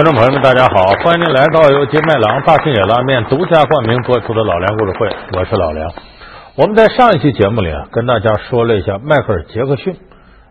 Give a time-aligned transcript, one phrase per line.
[0.00, 5.06] 观众朋友们，大家好，欢迎您来到由金麦郎大庆野拉面独家冠名播出的《老梁故事会》，
[5.38, 5.92] 我是老梁。
[6.54, 9.94] 我们在上一期节目里啊，跟大家说了一下迈克尔·杰克逊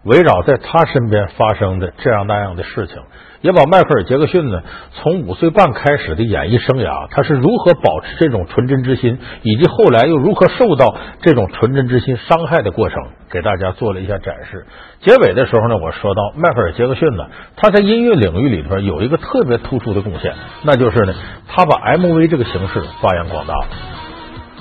[0.03, 2.97] 围绕在他身边发生的这样那样的事情，
[3.41, 4.61] 也把迈克尔·杰克逊呢
[4.91, 12.97] 从五岁半开始的演艺生涯，他是如何保持这种纯真之心，以及后来又如何受到这种纯真之心伤害的过程，
[13.31, 14.65] 给大家做了一下展示。
[15.01, 17.25] 结尾的时候呢，我说到迈克尔·杰克逊呢，
[17.55, 20.33] 他在音乐领域里头有一个特别突出的贡献，
[20.63, 21.13] 那就是呢，
[21.47, 23.53] 他把 MV 这个形式发扬光大。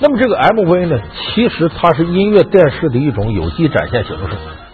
[0.00, 1.00] 那么这个 MV 呢，
[1.34, 4.24] 其实它是音乐电视的一种有机展现形式。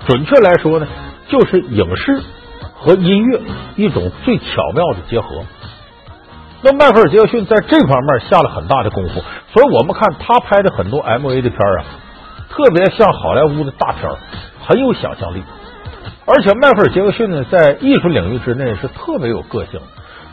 [0.07, 0.87] 准确来说呢，
[1.29, 2.21] 就是影视
[2.85, 3.41] 和音乐
[3.77, 5.43] 一种最巧妙的结合。
[6.63, 9.23] 那迈克尔·杰克逊在这方面下了很大的功夫，
[9.53, 11.85] 所以我们看他拍的很多 MV 的片啊，
[12.51, 14.11] 特别像好莱坞的大片，
[14.67, 15.43] 很有想象力。
[16.27, 19.81] 而且迈克尔·杰克逊呢，在艺术领域之内是特别有个性。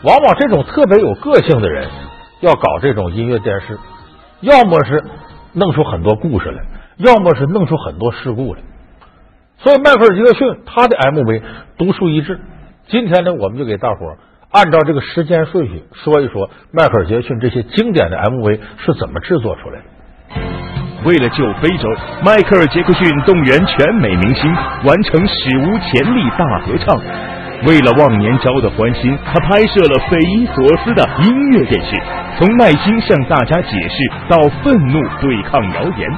[0.02, 1.88] 往往这种特别有个性的人，
[2.40, 3.78] 要搞这种音乐电视。
[4.40, 5.04] 要么是
[5.52, 6.62] 弄出很多故事来，
[6.96, 8.60] 要么是弄出很多事故来。
[9.62, 11.42] 所以迈克尔·杰克逊他的 MV
[11.78, 12.40] 独树一帜。
[12.88, 14.18] 今天呢，我们就给大伙儿
[14.50, 19.84] 按照这个时间顺序说一说迈克尔·杰克逊这些经典的 MV 是怎么制作出来的。
[21.04, 21.88] 为了救非洲，
[22.24, 24.52] 迈克尔·杰克逊动员全美明星
[24.84, 27.00] 完成史无前例大合唱。
[27.64, 31.96] 为了忘年交的欢心，他拍摄了匪夷所思的音乐电视，
[32.36, 33.96] 从耐心向大家解释
[34.28, 36.10] 到愤怒对抗谣言，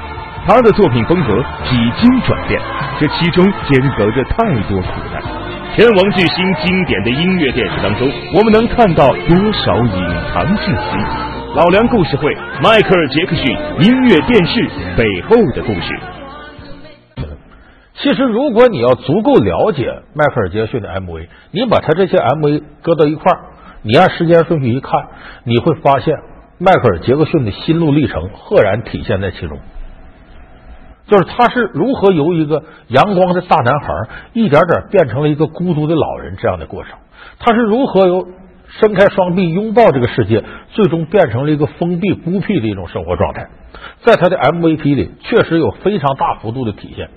[0.47, 2.61] 他的作品风格几经转变，
[2.99, 5.19] 这其中间隔着太多苦难。
[5.73, 10.97] 天王巨星经典的音乐电视当中，我们能看到多少隐藏信息？
[11.55, 12.31] 老梁故事会，
[12.63, 15.99] 迈克尔·杰克逊音乐电视背后的故事。
[17.95, 23.39] 其实，如果你要足够了解迈克尔·杰克逊的 MV，你把他这些 MV 搁到一块儿，
[23.81, 24.91] 你按时间顺序一看，
[25.43, 26.13] 你会发现
[26.59, 29.57] 迈克尔·杰克逊的心路历程赫然体现在其中。
[31.07, 33.93] 就是他是如何由一个阳光的大男孩，
[34.33, 36.93] 一点点变成了一个孤独的老人这样的过程。
[37.39, 38.27] 他是如何由
[38.79, 43.47] 伸开双臂拥抱这个世界，最终变成了一个封闭孤僻的一种生活状态。
[44.03, 47.09] 在他的 MVP 里，确实有非常大幅度的体现。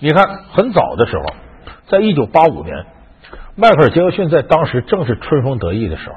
[0.00, 1.24] 你看，很早的时候，
[1.86, 2.84] 在一九八五年，
[3.54, 6.16] 迈克尔·杰克逊在当时正是春风得意的时候，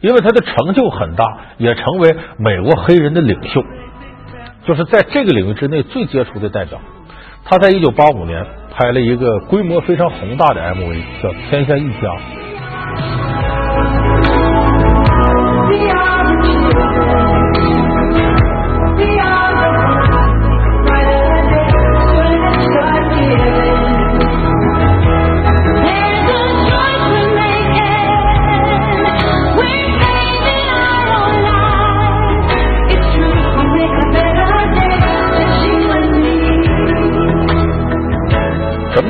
[0.00, 1.24] 因为他的成就很大，
[1.56, 3.64] 也成为美国黑人的领袖，
[4.66, 6.80] 就是在这个领域之内最杰出的代表。
[7.44, 12.08] 他在一九八五年拍了一个规模非常宏大的 MV，叫《天下一家》。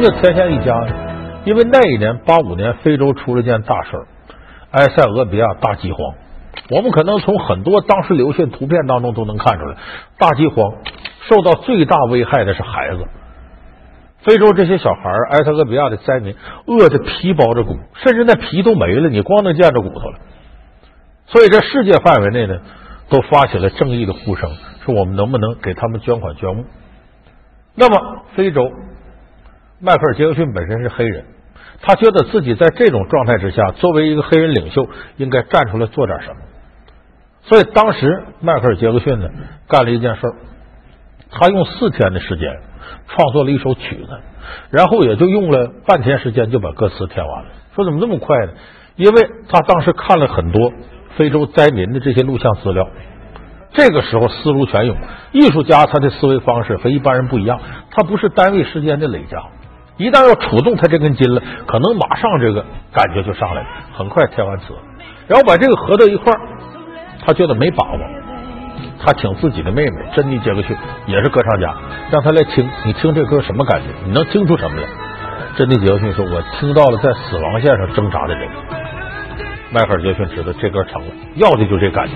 [0.02, 1.42] 什么叫天下一家呢？
[1.44, 4.06] 因为那一年八五年，非洲出了件大事儿，
[4.72, 6.14] 埃塞俄比亚大饥荒。
[6.70, 9.76] 我们可能从很多当时流线图片当中都能看出来，
[10.18, 10.74] 大饥荒
[11.28, 13.04] 受到最大危害的是孩子。
[14.24, 16.34] 非洲这些小孩埃塞俄比亚的灾民
[16.66, 20.18] 饿得皮包着骨，甚至那皮都没了，你光能见着骨头了。
[21.26, 22.58] 所以在世界范围内呢，
[23.08, 24.50] 都发起了正义的呼声，
[24.84, 26.64] 说我们能不能给他们捐款捐物？
[27.76, 28.68] 那么非洲。
[29.84, 31.25] 迈克尔·杰克逊本身是黑人，
[31.81, 36.37] 他觉得自己在这种状态之下，作为一个黑人领袖，应该站出来做点什么。
[37.43, 39.28] 所以当时迈克尔·杰克逊呢，
[39.66, 40.32] 干了一件事，
[41.32, 42.60] 他用四天的时间
[43.09, 44.21] 创作了一首曲子，
[44.71, 47.48] 然后也就用了半天时间就把歌词填完了。
[47.75, 48.53] 说怎么这么快呢？
[48.94, 50.72] 因为他当时看了很多
[51.16, 52.89] 非洲灾民的这些录像资料，
[53.72, 54.97] 这个时候思如泉涌，
[55.33, 57.59] 艺术家他的思维方式和一般人不一样，
[57.91, 59.42] 他不是单位时间的累加。
[59.97, 63.68] 一旦要触动他这根筋了，可能马上这个感觉就上来了。
[63.94, 64.74] 很快填完词，
[65.28, 66.41] 然后把这个合到一块儿，
[67.24, 67.98] 他觉得没把握，
[69.04, 71.74] 他请自己的妹妹珍妮·杰克逊，也是歌唱家，
[72.10, 72.68] 让他来听。
[72.84, 73.89] 你听这歌什么感觉？
[74.04, 74.86] 你能听出什么来？
[75.56, 78.48] 珍妮·杰克逊说：“我听到了在死亡线上挣扎的人。”
[79.71, 82.15] 迈克尔·杰克逊知道这歌成了，要的就是这感觉。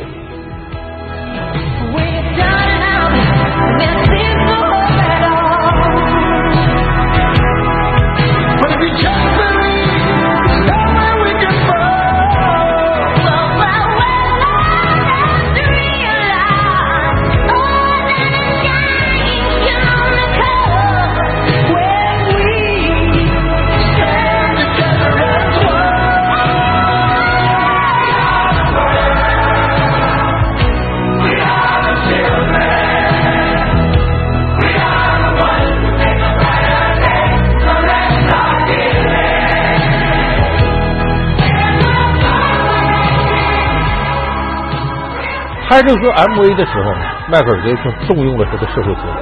[45.76, 46.90] 拍这个 MV 的时候，
[47.28, 49.16] 迈克尔·杰克逊动用了他的社会资源，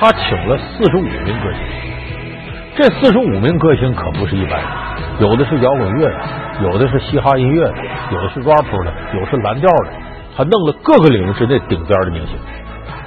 [0.00, 1.60] 他请了四十五名歌星。
[2.74, 6.20] 这四十五名歌星可不是一般人，有的是摇滚乐的，
[6.62, 7.74] 有的是嘻哈音乐的，
[8.12, 9.92] 有的是 rap 的，有的是蓝调的，
[10.38, 12.38] 他弄了各个领域之内顶尖的明星。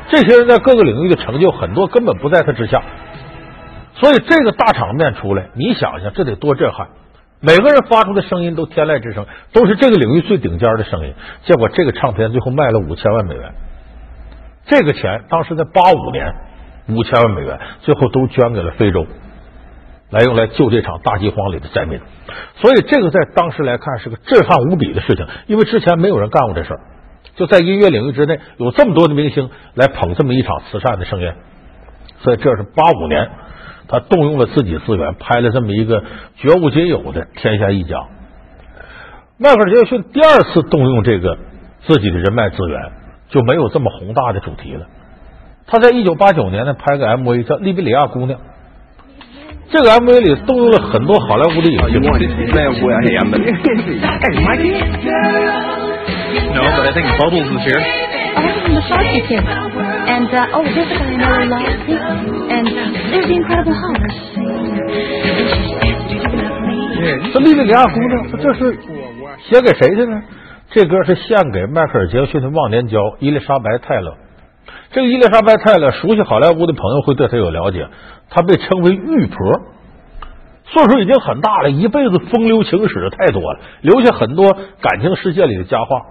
[0.10, 2.84] 这些人在各个领域的成就，很多根本不在他之下。
[3.96, 6.90] 所以这个大场面出来，你想想，这得多震撼！
[7.44, 11.14] 每个人发出的声音都天籁之声，都是这个领域最顶尖的声音。
[11.44, 13.52] 结果这个唱片最后卖了五千万美元，
[14.68, 16.32] 这个钱当时在八五年，
[16.90, 19.08] 五千万美元最后都捐给了非洲，
[20.12, 22.00] 来用来救这场大饥荒里的灾民。
[22.58, 26.80] 所以这个在当时来看是个震撼无比的事情，因为之前没有人干过这事，
[27.38, 31.36] 就在音乐领域之内有这么多的明星来捧这么一场慈善的盛宴。
[32.20, 33.32] 所以这是八五年。
[33.92, 36.02] 他动用了自己资源，拍了这么一个
[36.38, 37.98] 绝无仅有的《天下一家》。
[39.38, 41.38] 迈克尔·杰克逊第二次动用这个
[41.82, 42.80] 自己的人脉资源，
[43.30, 44.86] 就没有这么宏大的主题了。
[45.68, 48.40] 他在一九八九年呢，拍个 MV 叫《利比里亚姑娘》。
[49.70, 52.02] 这个 MV 里动用了很多好莱坞的影星。
[56.52, 57.82] No, but I think Bubbles is here.
[57.82, 59.44] I was in the shark kid.
[59.44, 61.84] And, uh, oh, there's a guy I really like.
[62.52, 62.68] And
[63.12, 64.00] there's the Incredible Hulk.
[67.34, 68.78] 这《莉莉娅姑娘》，这是
[69.40, 70.22] 写给谁的呢？
[70.70, 74.14] 这歌是献给迈克尔·杰克逊的忘年交伊丽莎白·泰勒。
[74.92, 77.88] 这个伊丽莎白·泰勒，熟悉好莱坞的朋友会对她有了解。
[78.30, 79.36] 她被称为玉婆，
[80.66, 86.02] 岁数已经很大了，一辈子风流情史太多了，留下很多感情世界里的佳话。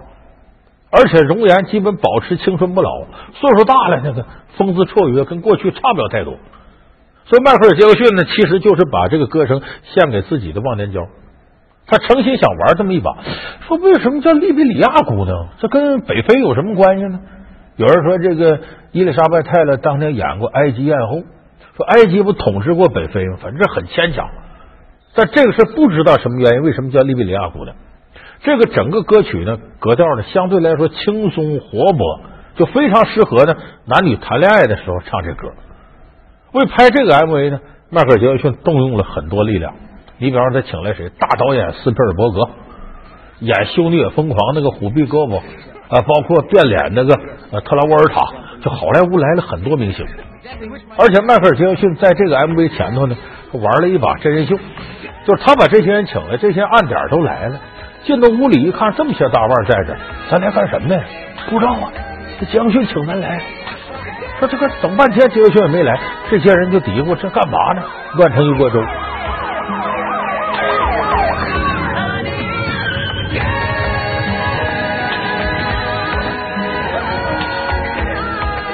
[0.91, 2.89] 而且容颜基本保持青春不老，
[3.33, 4.25] 岁数大了，那个
[4.57, 6.35] 风姿绰约跟过去差不了太多。
[7.25, 11.07] 所以迈克尔·杰克逊呢，其实就是把这个歌声献给自己的忘年交。
[11.87, 13.15] 他诚心想玩这么一把，
[13.67, 15.47] 说为什么叫利比里亚姑娘？
[15.59, 17.19] 这跟北非有什么关系呢？
[17.77, 18.59] 有人说这个
[18.91, 21.21] 伊丽莎白·泰勒当年演过埃及艳后，
[21.77, 23.37] 说埃及不统治过北非吗？
[23.41, 24.27] 反正很牵强。
[25.15, 27.75] 但这个事不知道什么原因，为什么叫利比里亚姑娘？
[28.43, 32.21] 这个整个歌曲呢，格调呢相对来说轻松活泼，
[32.55, 33.55] 就非常适合呢
[33.85, 35.49] 男女谈恋爱的时候唱这歌。
[36.51, 37.59] 为拍这个 MV 呢，
[37.89, 39.73] 迈克尔·杰克逊动用了很多力量。
[40.17, 41.09] 你比方说，他请来谁？
[41.19, 42.49] 大导演斯皮尔伯格
[43.39, 47.15] 演《修女也疯狂》那个虎臂胳膊啊，包括变脸那个
[47.61, 48.21] 特拉沃尔塔，
[48.63, 50.05] 就好莱坞来了很多明星。
[50.97, 53.15] 而且迈克尔·杰克逊在这个 MV 前头呢，
[53.53, 54.57] 玩了一把真人秀，
[55.25, 57.59] 就是他把这些人请来，这些暗点都来了。
[58.03, 59.95] 进到屋里一看，这么些大腕在这，
[60.29, 60.99] 咱来干什么呢？
[61.49, 61.91] 不知道啊。
[62.39, 63.39] 这杰克逊请咱来，
[64.39, 65.99] 说这个等半天，杰克逊也没来，
[66.29, 67.83] 这些人就嘀咕这干嘛呢？
[68.15, 68.81] 乱成一锅粥。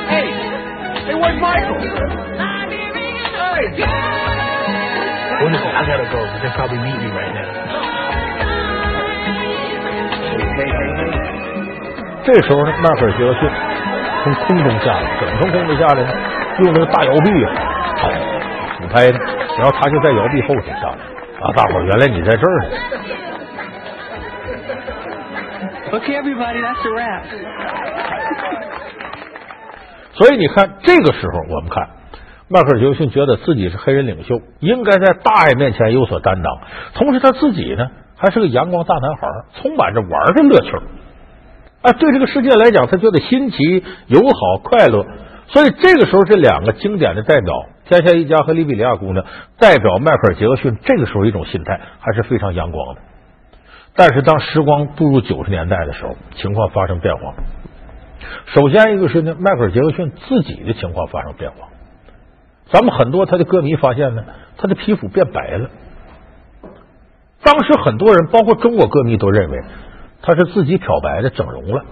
[0.10, 0.31] Hey,
[1.05, 1.77] hey, where's Michael?
[1.79, 1.98] Hey.
[5.39, 7.56] I gotta go, but they're probably meeting me right now.
[12.27, 13.50] 这时候呢，迈克尔·杰克逊
[14.22, 16.10] 从空中下来，怎么从空中下来呢？
[16.60, 17.53] 用那个大摇臂啊，
[18.75, 19.17] 俯拍的，
[19.57, 20.98] 然后他就在摇臂后头下来。
[21.39, 22.69] 啊，大伙儿，原来你在这儿呢。
[25.89, 27.24] Okay, everybody, that's a wrap.
[30.12, 31.88] 所以你看，这个时候我们看，
[32.50, 36.57] 迈克尔·杰克逊觉得自己是黑人领袖，应该在大爱面前有所担当。
[36.93, 39.29] 同时，他自己呢，还是个阳光大男孩，
[39.62, 40.77] 充满着玩的乐趣。
[41.81, 45.05] 啊，对这个世界来讲，他觉得新奇、友好、快乐。
[45.48, 47.53] 所以这个时候，这两个经典的代表
[47.89, 49.24] 《天下一家》和《利比里亚姑娘》，
[49.57, 53.01] 代表迈克尔·杰克逊这个时候一种心态还是非常阳光的。
[53.96, 57.34] 但是，当时光步入九十年代的时候，情况发生变化。
[58.48, 61.69] 首先，一个是呢，迈克尔·杰克逊自己的情况发生变化。
[62.69, 64.25] 咱们很多他的歌迷发现呢，
[64.57, 65.69] 他的皮肤变白了。
[67.41, 69.62] 当时很多人，包括中国歌迷，都认为
[70.27, 71.86] 他是自己漂白的、整容了。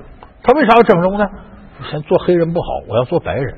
[0.44, 1.26] 他为啥要整容呢？
[1.90, 3.56] 先做黑人不好，我要做白人。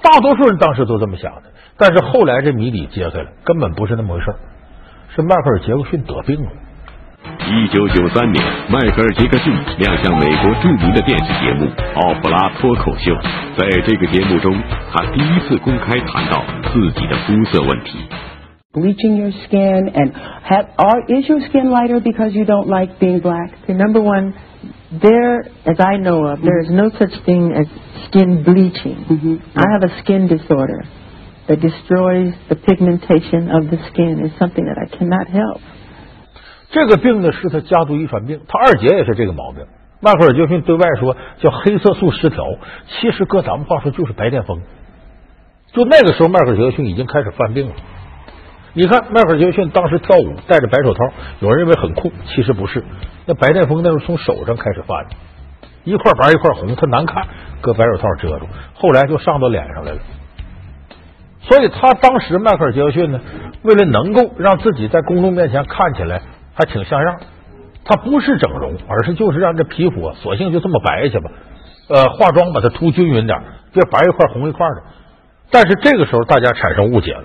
[0.00, 1.42] 大多数人当时都这么想的，
[1.76, 4.32] 但是后来这谜底揭开了，根本不是那么回事
[5.16, 6.50] 是迈克尔·杰克逊得病了。
[7.50, 11.66] 一九九三年，迈克尔·杰克逊亮相美国著名的电视节目
[12.00, 13.12] 《奥普拉脱口秀》。
[13.56, 14.56] 在这个节目中，
[14.92, 17.98] 他第一次公开谈到自己的肤色问题。
[18.73, 20.13] bleaching your skin and
[20.43, 23.53] have are is your skin lighter because you don't like being black?
[23.63, 24.33] Okay, number one,
[24.91, 27.67] there, as I know of, there is no such thing as
[28.07, 29.05] skin bleaching.
[29.09, 29.41] Mhm.
[29.55, 30.85] I have a skin disorder
[31.47, 34.25] that destroys the pigmentation of the skin.
[34.25, 35.61] It's something that I cannot help.
[36.71, 39.65] 这个病呢是他家族遗传病，他二姐也是这个毛病。
[40.01, 42.43] 迈克尔·杰克逊对外说叫黑色素失调，
[42.87, 44.61] 其实搁咱们话说就是白癜风。
[45.71, 47.75] 就那个时候，迈克尔·杰克逊已经开始犯病了。
[48.78, 51.00] 你看，迈克尔·杰克逊当时跳舞戴着白手套，
[51.40, 52.84] 有人认为很酷，其实不是。
[53.26, 55.16] 那白癜风那时候从手上开始犯的，
[55.82, 57.26] 一块白一块红，它难看，
[57.60, 59.98] 搁白手套遮住，后来就上到脸上来了。
[61.40, 63.20] 所以他当时迈克尔·杰克逊呢，
[63.62, 66.22] 为了能够让自己在公众面前看起来
[66.54, 67.16] 还挺像样，
[67.84, 71.32] 他不是整容，而是就是让这皮肤啊索性就这么白去吧，
[71.88, 73.42] 呃，化妆把它涂均匀点，
[73.72, 74.82] 别白一块红一块的。
[75.50, 77.24] 但是这个时候大家产生误解了，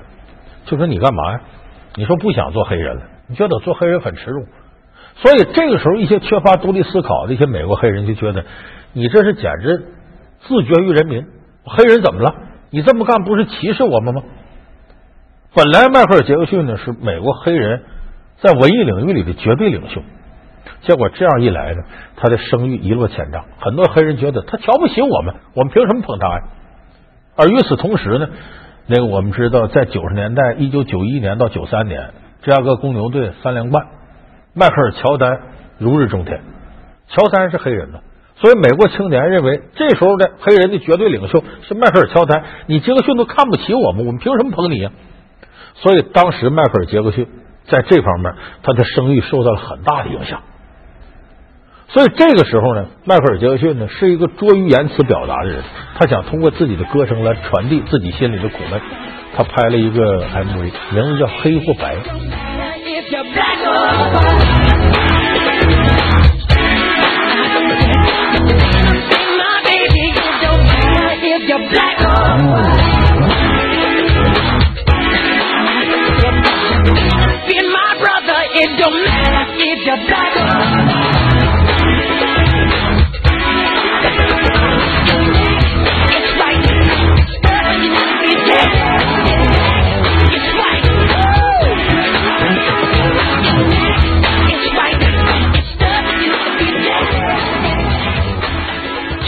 [0.66, 1.42] 就说你干嘛呀？
[1.96, 3.04] 你说不想做黑人了？
[3.28, 4.46] 你觉得做黑人很耻辱？
[5.16, 8.46] 所以这个时候一些缺乏独立思考的一些美国黑人就觉得
[8.94, 9.86] 你这是简直
[10.42, 11.26] 自绝于人民，
[11.64, 12.34] 黑人怎么了？
[12.72, 14.24] 你这么干不是歧视我们吗？
[15.54, 17.84] 本来迈克尔·杰克逊呢是美国黑人
[18.42, 20.02] 在文艺领域里的绝对领袖，
[20.82, 21.84] 结果这样一来呢，
[22.16, 23.46] 他的声誉一落千丈。
[23.60, 26.42] 很多黑人觉得他瞧不起我们，我们凭什么捧他呀？
[27.36, 28.28] 而与此同时呢，
[28.88, 32.12] 那个我们知道，在九十年代，一九九一年到九三年，
[32.42, 33.86] 芝加哥公牛队三连冠，
[34.54, 35.40] 迈克尔·乔丹
[35.78, 36.42] 如日中天。
[37.08, 38.00] 乔丹是黑人呢。
[38.36, 42.44] 所以，美国青年认为，这时候的黑人的绝对领袖是迈克尔·乔丹。
[42.66, 44.92] 你杰克逊都看不起我们，我们凭什么捧你呀？
[45.76, 47.28] 所以，当时迈克尔·杰克逊
[47.68, 50.42] 在这方面，他的声誉受到了很大的影响。
[51.94, 55.64] 所以，这个时候呢，迈克尔·杰克逊呢是一个拙于言辞表达的人，
[55.96, 58.82] 他想通过自己的歌声来传递自己心里的苦闷。
[59.38, 61.96] 他拍了一个 MV，名字叫《黑或白》。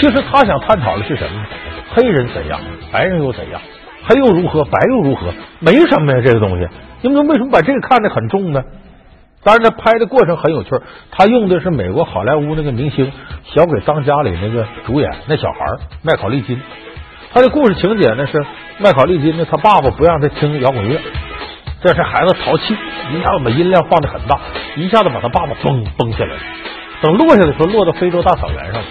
[0.05, 1.45] 其实他想探讨的是什么呢？
[1.95, 2.59] 黑人怎样，
[2.91, 3.59] 白人又怎样？
[4.03, 5.33] 黑又如何，白又如何？
[5.59, 6.67] 没什么呀，这个东西。
[7.01, 8.61] 你们为什么把这个看得很重呢？
[9.43, 10.69] 当然，他拍的过程很有趣。
[11.09, 13.07] 他用的是美国好莱坞那个明星
[13.45, 15.57] 《小鬼当家》里那个主演那小孩
[16.03, 16.61] 麦考利金。
[17.33, 18.45] 他的故事情节呢是
[18.77, 20.99] 麦考利金呢，他爸爸不让他听摇滚乐，
[21.81, 22.75] 这是孩子淘气，
[23.11, 24.39] 一下子把音量放的很大，
[24.75, 26.39] 一下子把他爸爸嘣崩下来了。
[27.01, 28.85] 等落下的时候，落到非洲大草原上了。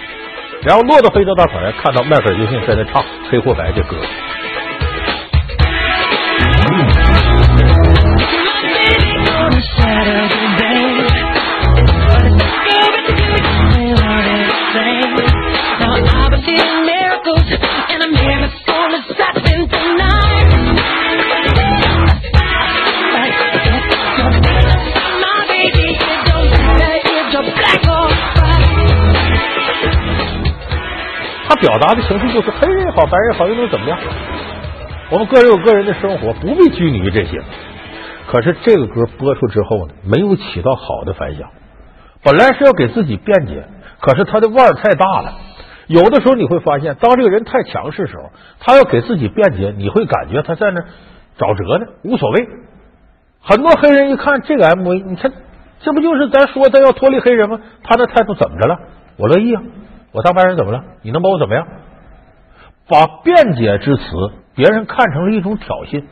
[0.65, 3.97] 然后落到非洲大草原，看到迈克尔·杰克逊在那唱《黑或白》这歌。
[31.55, 33.97] 表达的形式就是黑人也好，白人也好，又能怎么样？
[35.11, 37.41] 我们个人有个人的生活，不必拘泥于这些。
[38.27, 41.49] 可是这个歌播出之后呢，没有起到好的反响。
[42.23, 43.65] 本来是要给自己辩解，
[43.99, 45.33] 可是他的腕儿太大了。
[45.87, 50.81] 有的时候你会发现，当这个人太强势的时候，他要给自己辩解，你会感觉他在那
[51.37, 52.47] 找辙呢，无所谓。
[53.41, 55.31] 很多黑人一看这个 MV，你看
[55.81, 57.59] 这不就是咱说他要脱离黑人吗？
[57.83, 58.79] 他的态度怎么着了？
[59.17, 59.61] 我乐意啊。
[60.15, 60.81] 我当白人怎么了？
[61.01, 61.67] 你能把我怎么样？
[62.87, 64.03] 把辩解之词，
[64.55, 66.05] 别人看成了一种挑衅。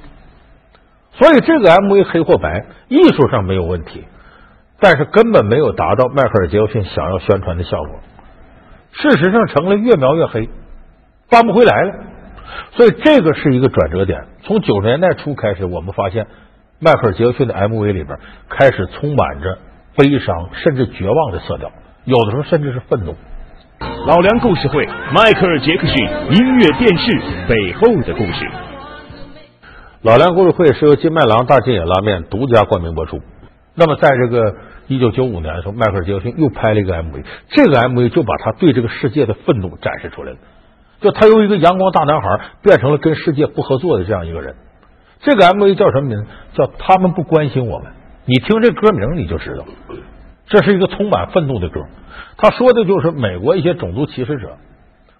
[1.13, 4.03] 所以这个 MV 黑或白，艺术上没有问题，
[4.81, 7.99] 但是根本没有达到迈克尔·杰克逊想要宣传的效果。
[8.91, 10.49] 事实上，成了越描越黑，
[11.29, 11.93] 扳不回来了。
[12.71, 14.25] 所以这个是一个转折点。
[14.43, 16.27] 从九十年代初开始，我们发现
[16.79, 18.19] 迈克尔·杰克逊的 MV 里边
[18.49, 19.59] 开始充满着
[19.95, 21.71] 悲伤甚至绝望的色调，
[22.03, 23.15] 有的时候甚至是愤怒。
[23.79, 25.95] 老梁故事会，迈克尔·杰克逊
[26.31, 27.11] 音乐电视
[27.47, 28.49] 背后的故事。
[30.01, 33.21] 老梁故事会是由金麦郎大金野拉面独家冠名播出。
[33.75, 34.55] 那么，在这个
[34.87, 40.37] 一九九五年的时候，迈克尔·杰克逊又拍了一个 MV，这个 MV 就把他对这个世界的愤怒展示出来了。
[41.01, 44.55] 就他由一个阳光大男孩变成了跟世界不合作的这样一个人。
[45.21, 46.25] 这个 MV 叫什么名？
[46.53, 47.91] 叫他们不关心我们。
[48.25, 49.65] 你听这歌名你就知道，
[50.47, 51.81] 这是一个充满愤怒的歌。
[52.37, 54.57] 他说的就是美国一些种族歧视者。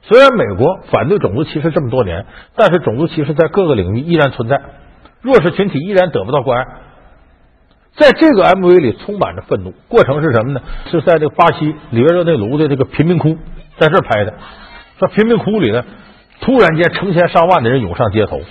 [0.01, 2.25] 虽然美国反对种族歧视这么多年，
[2.55, 4.59] 但是种族歧视在各个领域依然存在，
[5.21, 6.67] 弱势群体依然得不到关爱。
[7.95, 10.61] 在这个 MV 里充满着愤怒，过程是什么呢？
[10.91, 13.37] 是在这个巴西里约热内卢的这个贫民窟，
[13.77, 14.33] 在这儿拍的。
[14.99, 15.85] 说贫民窟里呢，
[16.41, 18.41] 突然间成千上万的人涌上街头，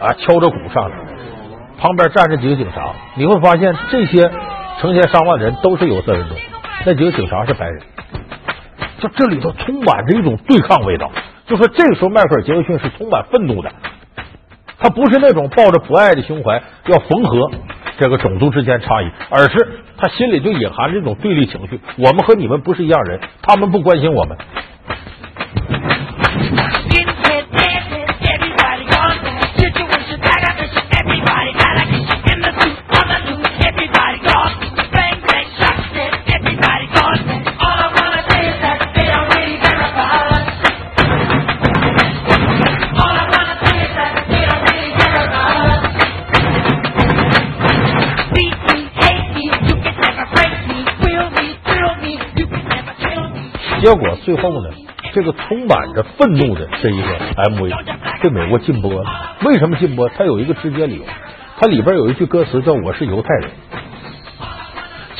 [0.00, 0.96] 啊，敲着鼓上来，
[1.78, 2.94] 旁边站着几个警察。
[3.16, 4.30] 你会发现，这些
[4.80, 6.36] 成千上万的人都是有色人种，
[6.86, 7.82] 那几个警察是白人。
[9.00, 11.10] 就这里头充满着一种对抗味道。
[11.46, 13.72] 就说这个时候，迈克尔·杰克逊是充满愤怒的，
[14.78, 17.50] 他不是那种抱着博爱的胸怀要缝合
[17.98, 21.80] 这个种族之间差异，而是他心里就隐含着一种对立情绪。
[21.96, 24.36] 我们和你们不是一样人，他们不关心我们。
[54.28, 54.68] 最后呢，
[55.14, 59.10] 这个充满着愤怒的这一个 MV 被美国禁播了。
[59.42, 60.06] 为什么禁播？
[60.10, 61.04] 它有一个直接理由，
[61.56, 63.50] 它里边有一句歌词叫“我是犹太人”。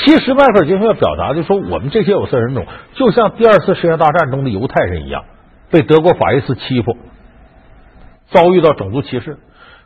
[0.04, 5.24] 其实迈克尔·杰克逊要表达的说，我们这些有色人种就像第二次世界大战中的犹太人一样，
[5.70, 6.98] 被德国法西斯欺负，
[8.26, 9.38] 遭遇到种族歧视。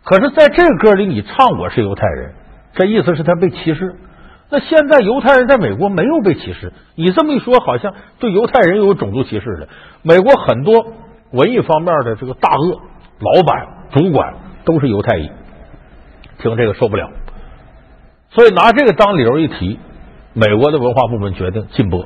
[0.02, 2.34] 可是，在这个歌里，你唱我是犹太人，
[2.74, 3.94] 这意思是他被歧视。
[4.52, 9.68] 那现在犹太人在美国没有被歧视，你这么一说，好像对犹太人有种族歧视似的。
[10.02, 10.92] 美国很多
[11.30, 12.82] 文艺方面的这个大鳄、
[13.18, 14.34] 老板、主管
[14.66, 15.30] 都是犹太裔，
[16.38, 17.08] 听这个受不了，
[18.28, 19.78] 所以拿这个当理由一提，
[20.34, 22.04] 美国的文化部门决定禁播，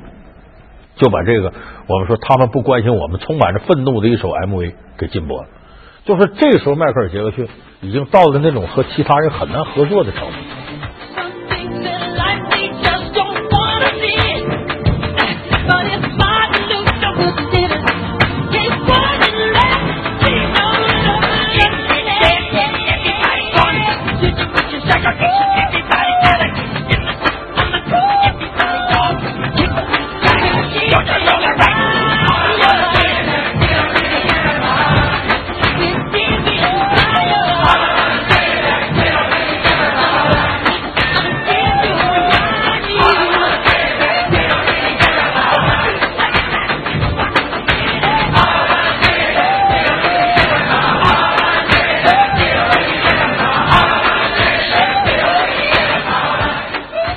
[0.94, 1.52] 就把这个
[1.88, 5.48] 我们说他们不关心我们，充满着愤怒的一首 MV 给禁播了。
[6.04, 7.48] 就说这时候，迈克尔·杰克逊
[7.80, 10.34] 已经到了那种和其他人很难合作的程度。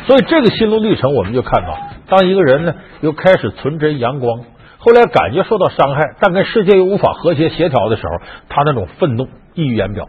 [0.10, 4.39] 所以这个心路历程，我们就看到，当一个人呢又开始纯真阳光，
[4.80, 10.08] 后来感觉受到伤害，但跟世界又无法和谐协调的时候，他那种愤怒溢于言表。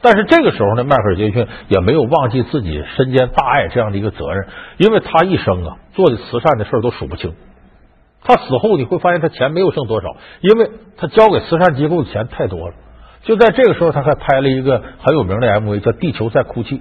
[0.00, 7.34] 但是这个时候呢，迈克尔·杰克逊也没有忘记自己身兼大爱这样的一个责任，因为他一生啊做的慈善的事儿都数不清。
[8.22, 10.06] 他死后你会发现他钱没有剩多少，
[10.40, 12.74] 因为他交给慈善机构的钱太多了。
[13.24, 16.76] 就在这个时候，他还拍了一个很有名的 MV，叫《地球在哭泣》。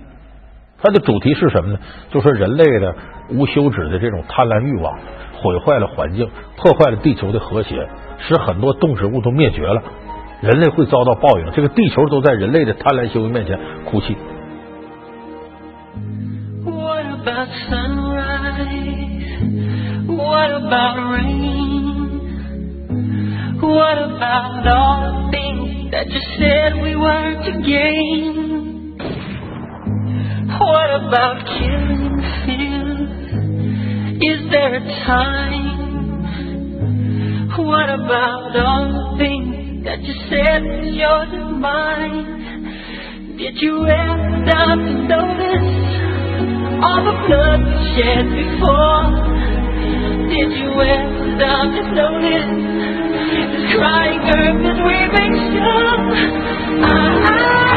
[0.83, 1.79] 它的主题是什么呢？
[2.09, 2.95] 就说人类的
[3.29, 4.97] 无休止的这种贪婪欲望，
[5.41, 9.83] 毁坏了环境，破坏了地球的和谐，使很多动植物都灭绝了，
[10.41, 11.51] 人类会遭到报应。
[11.51, 14.15] 这个地球都在人类的贪婪行为面前哭泣。
[16.65, 18.67] What about sunrise?
[20.07, 22.19] What about rain?
[23.61, 28.40] What about all the things that you said we were to gain?
[30.61, 33.09] What about killing fears?
[34.21, 35.81] Is there a time?
[37.57, 43.37] What about all the things that you said was yours and mine?
[43.39, 45.71] Did you ever stop to notice
[46.85, 47.61] all the blood
[47.97, 49.17] shed before?
[50.29, 52.53] Did you ever stop to notice
[53.33, 55.97] this crying earth as we make sure?
[56.85, 57.70] I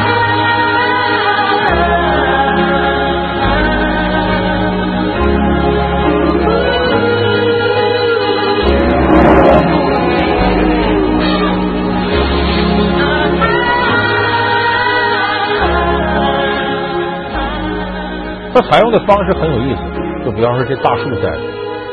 [18.55, 21.37] 他采用的方式很有意思，就比方说这大树在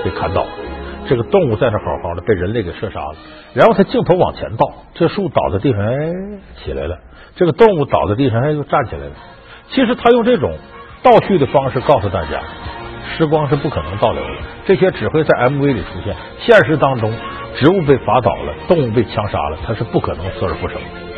[0.03, 0.45] 被砍倒，
[1.07, 3.15] 这个动物在那好好的被人类给射杀了，
[3.55, 5.95] 然后他镜头往前倒，这树倒在地上，哎，
[6.63, 6.99] 起来了，
[7.35, 9.11] 这个动物倒在地上，哎，又站起来了。
[9.69, 10.53] 其实他用这种
[11.01, 12.41] 倒叙的方式告诉大家，
[13.17, 14.29] 时光是不可能倒流的，
[14.65, 17.11] 这些只会在 MV 里出现，现实当中，
[17.55, 21.10] 植物被伐倒了，动物被枪杀了，它是不可能死而复生的。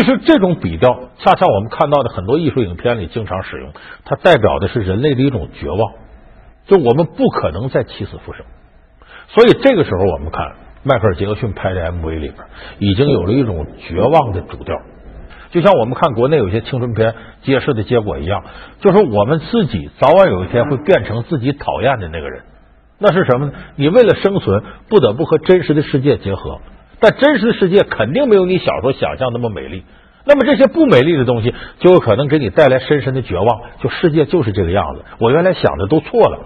[0.00, 3.70] 其实这种笔调，恰恰我们看到的很多艺术影片里经常使用，
[4.06, 5.92] 它代表的是人类的一种绝望，
[6.66, 8.46] 就我们不可能再起死复生。
[9.28, 12.34] 所以这个时候，我们看迈克尔·杰克逊拍的 MV 里边，
[12.78, 14.74] 已经有了一种绝望的主调，
[15.50, 18.42] 就像我们看国内有些青春片揭示的结果一样，
[18.80, 22.44] 就是我们自己早晚有一天会变成自己讨厌的那个人。
[22.98, 23.52] 那是什么呢？
[23.76, 26.60] 你为了生存，不得不和真实的世界结合，
[27.00, 29.84] 但真实世界肯定没有你小时候想象那么美丽。
[30.26, 33.62] 那么这些不美丽的东西，就有可能给你带来深深的绝望。
[33.82, 36.40] 就世界就是这个样子，我原来想的都错了。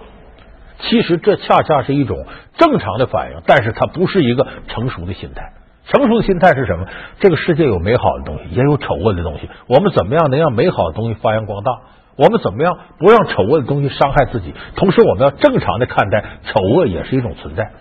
[0.79, 2.25] 其实这恰恰是一种
[2.57, 5.51] 正常的反应，但是它不是一个成熟的心态。
[5.87, 6.85] 成熟的心态是什么？
[7.19, 9.49] 这个世界有美好的东西，也有丑恶的东西。
[9.67, 11.71] 我们怎么样能让美好的东西发扬光大？
[12.17, 14.53] 我们怎么样不让丑恶的东西伤害自己？
[14.75, 17.71] 同时，我们要正常的看待丑恶也是一种存在。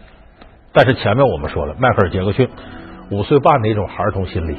[0.74, 2.48] 但是前面我们说了，迈克尔·杰克逊
[3.10, 4.56] 五岁半的一种孩童心理，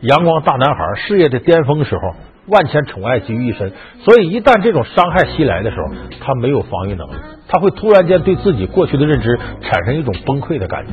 [0.00, 2.16] 阳光大男孩，事业的巅峰时候，
[2.48, 7.12] 万千宠爱集于一身，所以一旦这种伤害袭来的时候，他没有防御能力。
[7.46, 10.92] 他会突然间对自己过去的认知产生一种崩溃的感觉。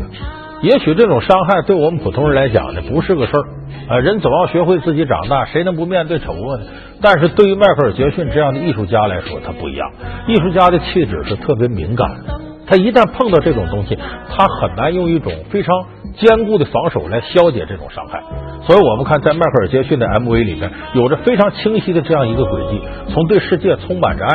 [0.62, 3.97] 也许这种伤害对我们普通人来讲呢，不是个事儿啊。
[4.00, 6.65] 人总要学会自己长大，谁能不面对丑恶呢？
[7.02, 9.91] 但是对于迈克尔·杰克逊这样的艺术家来说，他不一样。
[10.28, 12.39] 艺术家的气质是特别敏感的，
[12.72, 15.76] 他一旦碰到这种东西，他很难用一种非常
[16.16, 18.24] 坚固的防守来消解这种伤害。
[18.66, 24.34] 所以我们看，在迈克尔·杰克逊的 MV 里面，有着非常清晰的这样一个轨迹：从对世界充满着爱。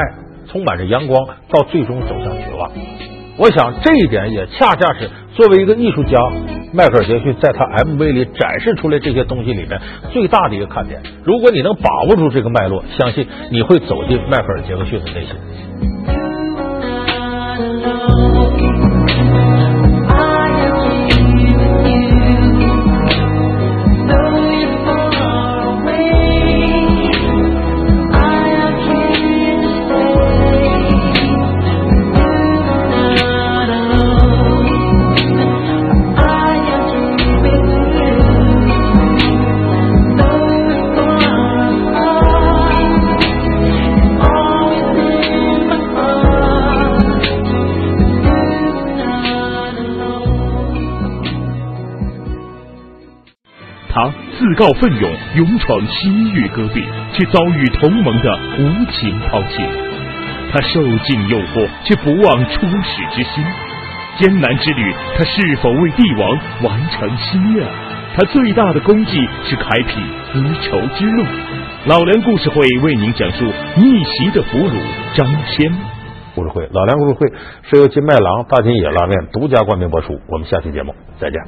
[0.49, 2.70] 充满着阳光，到最终走向绝望。
[3.37, 6.16] 我想这一点也恰恰是作为一个艺术家，
[6.72, 9.81] 迈克尔·杰克逊在他 MV 里展示出来这些东西里面
[10.12, 11.03] 最大的一个看点。
[11.25, 15.95] 如果你能把握住这个脉络，相信你会走进迈克尔·杰克逊的内心。
[54.57, 59.62] 告奋勇勇闯西域戈壁，却遭遇同盟的无情抛弃。
[60.51, 63.45] 他受尽诱惑，却不忘初始之心。
[64.19, 67.66] 艰难之旅，他是否为帝王完成心愿？
[68.16, 70.01] 他最大的功绩是开辟
[70.33, 71.25] 丝绸之路。
[71.85, 73.45] 老梁故事会为您讲述
[73.77, 74.73] 逆袭的俘虏
[75.14, 75.71] 张骞。
[76.35, 77.27] 故事会，老梁故事会
[77.62, 80.19] 是由金麦郎大金野拉面独家冠名播出。
[80.29, 81.38] 我们下期节目再见。